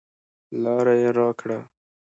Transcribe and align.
لاره 0.63 0.93
یې 1.01 1.09
راکړه. 1.17 1.59